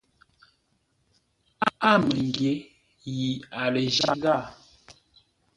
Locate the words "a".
1.89-1.91, 3.61-3.63